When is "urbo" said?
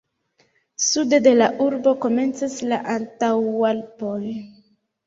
1.67-1.95